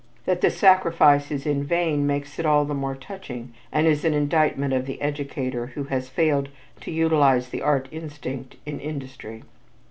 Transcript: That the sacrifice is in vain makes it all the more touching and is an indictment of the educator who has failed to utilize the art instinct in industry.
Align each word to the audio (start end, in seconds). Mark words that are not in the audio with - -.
That 0.25 0.41
the 0.41 0.49
sacrifice 0.49 1.29
is 1.29 1.45
in 1.45 1.63
vain 1.63 2.07
makes 2.07 2.39
it 2.39 2.45
all 2.47 2.65
the 2.65 2.73
more 2.73 2.95
touching 2.95 3.53
and 3.71 3.85
is 3.85 4.03
an 4.03 4.15
indictment 4.15 4.73
of 4.73 4.87
the 4.87 4.99
educator 4.99 5.67
who 5.75 5.83
has 5.83 6.09
failed 6.09 6.49
to 6.79 6.89
utilize 6.89 7.49
the 7.49 7.61
art 7.61 7.87
instinct 7.91 8.55
in 8.65 8.79
industry. 8.79 9.43